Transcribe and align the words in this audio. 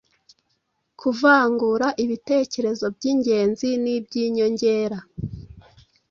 Kuvangura 0.99 1.87
ibitekerezo 2.03 2.85
by’ingenzi 2.95 3.69
n’iby’inyongera. 3.83 4.99